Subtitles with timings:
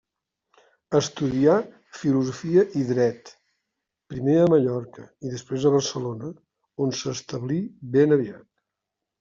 [0.99, 1.57] Estudià
[1.97, 3.31] filosofia i dret,
[4.13, 6.33] primer a Mallorca i després a Barcelona,
[6.87, 7.61] on s'establí
[7.99, 8.51] ben aviat.